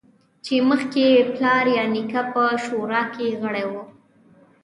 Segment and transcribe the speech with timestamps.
[0.45, 3.73] چې مخکې یې پلار یا نیکه په شورا کې غړی و